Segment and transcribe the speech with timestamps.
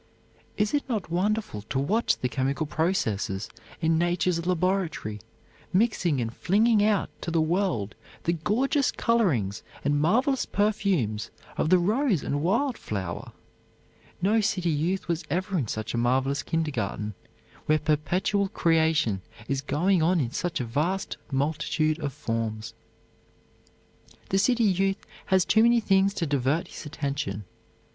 [0.57, 3.47] Is it not wonderful to watch the chemical processes
[3.81, 5.19] in nature's laboratory,
[5.71, 7.93] mixing and flinging out to the world
[8.23, 13.31] the gorgeous colorings and marvelous perfumes of the rose and wild flower!
[14.23, 17.13] No city youth was ever in such a marvelous kindergarten,
[17.67, 22.73] where perpetual creation is going on in such a vast multitude of forms.
[24.29, 27.45] The city youth has too many things to divert his attention.